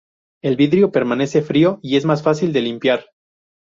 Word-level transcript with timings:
El 0.41 0.55
vidrio 0.55 0.91
permanece 0.91 1.43
frío 1.43 1.77
y 1.83 1.95
es 1.95 2.05
más 2.05 2.23
fácil 2.23 2.53
de 2.53 2.61
limpiar. 2.61 3.05